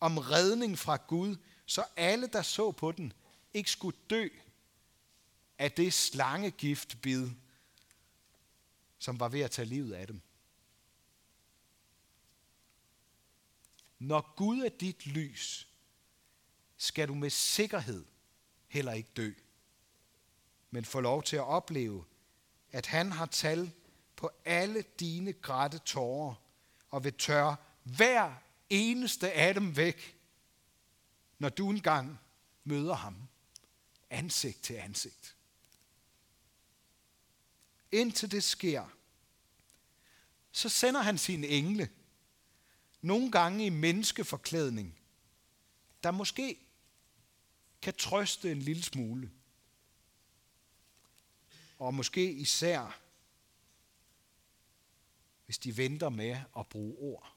om 0.00 0.18
redning 0.18 0.78
fra 0.78 0.96
Gud, 0.96 1.36
så 1.66 1.84
alle, 1.96 2.26
der 2.26 2.42
så 2.42 2.72
på 2.72 2.92
den, 2.92 3.12
ikke 3.54 3.70
skulle 3.70 3.98
dø 4.10 4.28
af 5.58 5.72
det 5.72 5.92
slangegiftbid, 5.92 7.30
som 8.98 9.20
var 9.20 9.28
ved 9.28 9.40
at 9.40 9.50
tage 9.50 9.68
livet 9.68 9.92
af 9.92 10.06
dem. 10.06 10.20
Når 13.98 14.34
Gud 14.36 14.62
er 14.62 14.68
dit 14.68 15.06
lys, 15.06 15.68
skal 16.76 17.08
du 17.08 17.14
med 17.14 17.30
sikkerhed 17.30 18.04
heller 18.72 18.92
ikke 18.92 19.10
dø, 19.16 19.32
men 20.70 20.84
få 20.84 21.00
lov 21.00 21.22
til 21.22 21.36
at 21.36 21.42
opleve, 21.42 22.04
at 22.70 22.86
han 22.86 23.12
har 23.12 23.26
tal 23.26 23.72
på 24.16 24.30
alle 24.44 24.82
dine 25.00 25.32
grætte 25.32 25.78
tårer, 25.78 26.34
og 26.90 27.04
vil 27.04 27.14
tørre 27.14 27.56
hver 27.82 28.34
eneste 28.70 29.32
af 29.32 29.54
dem 29.54 29.76
væk, 29.76 30.18
når 31.38 31.48
du 31.48 31.70
engang 31.70 32.18
møder 32.64 32.94
ham 32.94 33.16
ansigt 34.10 34.62
til 34.62 34.74
ansigt. 34.74 35.36
Indtil 37.92 38.30
det 38.30 38.44
sker, 38.44 38.86
så 40.52 40.68
sender 40.68 41.00
han 41.00 41.18
sine 41.18 41.46
engle, 41.46 41.90
nogle 43.02 43.30
gange 43.30 43.66
i 43.66 43.70
menneskeforklædning, 43.70 44.98
der 46.02 46.10
måske 46.10 46.58
kan 47.82 47.94
trøste 47.94 48.52
en 48.52 48.62
lille 48.62 48.82
smule. 48.82 49.30
Og 51.78 51.94
måske 51.94 52.32
især, 52.32 53.00
hvis 55.44 55.58
de 55.58 55.76
venter 55.76 56.08
med 56.08 56.40
at 56.58 56.66
bruge 56.66 56.96
ord. 56.98 57.36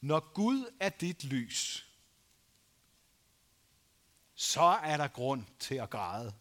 Når 0.00 0.32
Gud 0.32 0.72
er 0.80 0.88
dit 0.88 1.24
lys, 1.24 1.90
så 4.34 4.62
er 4.62 4.96
der 4.96 5.08
grund 5.08 5.44
til 5.58 5.74
at 5.74 5.90
græde. 5.90 6.34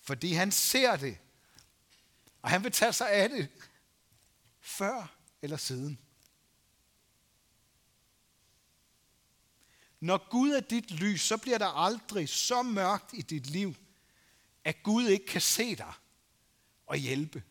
Fordi 0.00 0.32
han 0.32 0.52
ser 0.52 0.96
det, 0.96 1.18
Og 2.42 2.50
han 2.50 2.64
vil 2.64 2.72
tage 2.72 2.92
sig 2.92 3.10
af 3.10 3.28
det 3.28 3.48
før 4.60 5.16
eller 5.42 5.56
siden. 5.56 6.00
Når 10.04 10.28
Gud 10.30 10.50
er 10.50 10.60
dit 10.60 10.90
lys, 10.90 11.20
så 11.20 11.36
bliver 11.36 11.58
der 11.58 11.66
aldrig 11.66 12.28
så 12.28 12.62
mørkt 12.62 13.12
i 13.12 13.22
dit 13.22 13.46
liv, 13.46 13.74
at 14.64 14.82
Gud 14.82 15.06
ikke 15.06 15.26
kan 15.26 15.40
se 15.40 15.76
dig 15.76 15.92
og 16.86 16.96
hjælpe. 16.96 17.42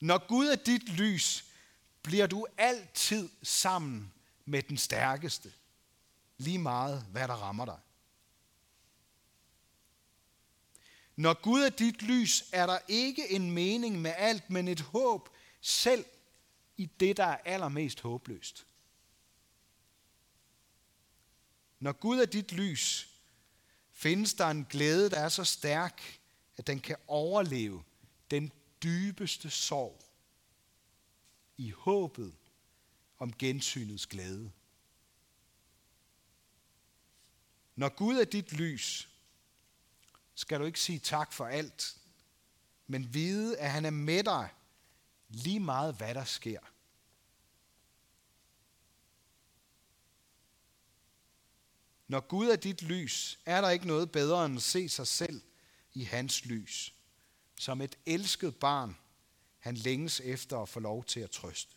Når 0.00 0.26
Gud 0.28 0.46
er 0.46 0.56
dit 0.56 0.88
lys, 0.88 1.44
bliver 2.02 2.26
du 2.26 2.46
altid 2.56 3.28
sammen 3.42 4.12
med 4.44 4.62
den 4.62 4.78
stærkeste, 4.78 5.52
lige 6.36 6.58
meget 6.58 7.02
hvad 7.02 7.28
der 7.28 7.34
rammer 7.34 7.64
dig. 7.64 7.78
Når 11.16 11.42
Gud 11.42 11.62
er 11.62 11.70
dit 11.70 12.02
lys, 12.02 12.44
er 12.52 12.66
der 12.66 12.78
ikke 12.88 13.30
en 13.30 13.50
mening 13.50 14.00
med 14.00 14.12
alt, 14.16 14.50
men 14.50 14.68
et 14.68 14.80
håb 14.80 15.28
selv 15.60 16.04
i 16.76 16.86
det, 16.86 17.16
der 17.16 17.24
er 17.24 17.38
allermest 17.44 18.00
håbløst. 18.00 18.67
Når 21.80 21.92
Gud 21.92 22.18
er 22.18 22.26
dit 22.26 22.52
lys, 22.52 23.08
findes 23.92 24.34
der 24.34 24.46
en 24.46 24.64
glæde, 24.64 25.10
der 25.10 25.20
er 25.20 25.28
så 25.28 25.44
stærk, 25.44 26.20
at 26.56 26.66
den 26.66 26.80
kan 26.80 26.96
overleve 27.06 27.84
den 28.30 28.52
dybeste 28.82 29.50
sorg 29.50 30.04
i 31.56 31.70
håbet 31.70 32.34
om 33.18 33.32
gensynets 33.32 34.06
glæde. 34.06 34.52
Når 37.76 37.88
Gud 37.88 38.16
er 38.16 38.24
dit 38.24 38.52
lys, 38.52 39.08
skal 40.34 40.60
du 40.60 40.64
ikke 40.64 40.80
sige 40.80 40.98
tak 40.98 41.32
for 41.32 41.46
alt, 41.46 41.96
men 42.86 43.14
vide, 43.14 43.58
at 43.58 43.70
han 43.70 43.84
er 43.84 43.90
med 43.90 44.24
dig 44.24 44.48
lige 45.28 45.60
meget, 45.60 45.94
hvad 45.94 46.14
der 46.14 46.24
sker. 46.24 46.60
Når 52.08 52.20
Gud 52.20 52.48
er 52.48 52.56
dit 52.56 52.82
lys, 52.82 53.38
er 53.46 53.60
der 53.60 53.70
ikke 53.70 53.86
noget 53.86 54.12
bedre 54.12 54.46
end 54.46 54.56
at 54.56 54.62
se 54.62 54.88
sig 54.88 55.06
selv 55.06 55.42
i 55.94 56.04
hans 56.04 56.44
lys. 56.44 56.94
Som 57.58 57.80
et 57.80 57.98
elsket 58.06 58.56
barn, 58.56 58.96
han 59.58 59.74
længes 59.74 60.20
efter 60.20 60.58
at 60.58 60.68
få 60.68 60.80
lov 60.80 61.04
til 61.04 61.20
at 61.20 61.30
trøste. 61.30 61.74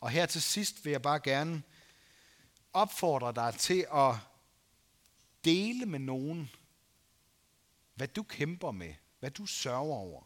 Og 0.00 0.10
her 0.10 0.26
til 0.26 0.42
sidst 0.42 0.84
vil 0.84 0.90
jeg 0.90 1.02
bare 1.02 1.20
gerne 1.20 1.62
opfordre 2.72 3.32
dig 3.32 3.54
til 3.58 3.86
at 3.92 4.14
dele 5.44 5.86
med 5.86 5.98
nogen, 5.98 6.50
hvad 7.94 8.08
du 8.08 8.22
kæmper 8.22 8.70
med, 8.70 8.94
hvad 9.18 9.30
du 9.30 9.46
sørger 9.46 9.94
over. 9.94 10.22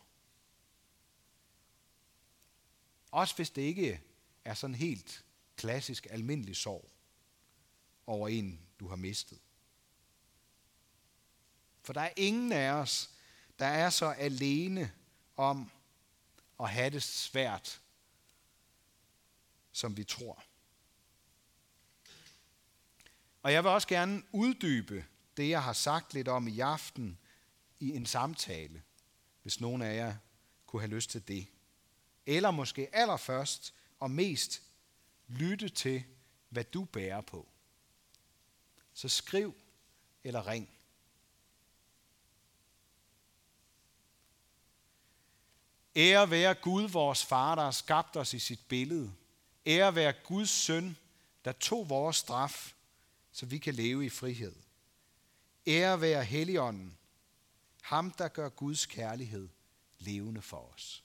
Også 3.11 3.37
hvis 3.37 3.51
det 3.51 3.63
ikke 3.63 4.01
er 4.45 4.55
sådan 4.55 4.75
helt 4.75 5.25
klassisk 5.61 6.07
almindelig 6.11 6.57
sorg 6.57 6.91
over 8.07 8.29
en, 8.29 8.61
du 8.81 8.89
har 8.89 8.97
mistet. 8.97 9.39
For 11.83 11.93
der 11.93 12.01
er 12.01 12.13
ingen 12.17 12.53
af 12.53 12.71
os, 12.71 13.11
der 13.59 13.67
er 13.67 13.91
så 13.91 14.07
alene 14.07 14.93
om 15.37 15.71
at 16.61 16.71
have 16.71 16.91
det 16.91 17.03
svært, 17.03 17.81
som 19.73 19.97
vi 19.97 20.05
tror. 20.05 20.45
Og 23.43 23.53
jeg 23.53 23.65
vil 23.65 23.71
også 23.71 23.89
gerne 23.89 24.23
uddybe 24.33 25.05
det, 25.37 25.49
jeg 25.49 25.63
har 25.63 25.73
sagt 25.73 26.15
lidt 26.15 26.29
om 26.29 26.49
i 26.49 26.61
aften 26.61 27.19
i 27.81 27.91
en 27.91 28.07
samtale, 28.07 28.83
hvis 29.43 29.61
nogen 29.61 29.83
af 29.83 29.97
jer 29.97 30.17
kunne 30.67 30.83
have 30.83 30.95
lyst 30.95 31.11
til 31.11 31.29
det. 31.29 31.47
Eller 32.27 32.51
måske 32.51 32.95
allerførst 32.95 33.75
og 33.99 34.11
mest 34.11 34.70
lytte 35.31 35.69
til, 35.69 36.05
hvad 36.49 36.65
du 36.65 36.85
bærer 36.85 37.21
på. 37.21 37.49
Så 38.95 39.09
skriv 39.09 39.55
eller 40.25 40.47
ring. 40.47 40.71
Ære 45.97 46.31
være 46.31 46.55
Gud, 46.55 46.89
vores 46.89 47.25
far, 47.25 47.55
der 47.55 47.63
har 47.63 47.71
skabt 47.71 48.17
os 48.17 48.35
i 48.35 48.39
sit 48.39 48.61
billede. 48.69 49.13
Ære 49.67 49.95
være 49.95 50.13
Guds 50.13 50.51
søn, 50.51 50.97
der 51.45 51.53
tog 51.53 51.89
vores 51.89 52.17
straf, 52.17 52.75
så 53.33 53.47
vi 53.47 53.59
kan 53.59 53.75
leve 53.75 54.07
i 54.07 54.09
frihed. 54.09 54.57
Ære 55.67 56.01
være 56.01 56.25
Helligånden, 56.25 56.99
ham 57.83 58.11
der 58.11 58.29
gør 58.29 58.49
Guds 58.49 58.87
kærlighed 58.87 59.49
levende 59.99 60.43
for 60.43 60.73
os. 60.75 61.05